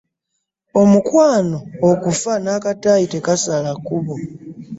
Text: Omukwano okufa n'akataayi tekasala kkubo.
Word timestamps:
Omukwano 0.81 1.59
okufa 1.89 2.33
n'akataayi 2.43 3.05
tekasala 3.13 3.69
kkubo. 3.77 4.15